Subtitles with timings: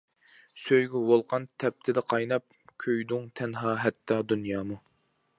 [0.61, 2.47] سۆيگۈ ۋولقان تەپتىدە قايناپ،
[2.85, 4.79] كۆيدۈڭ تەنھا ھەتتا دۇنيامۇ.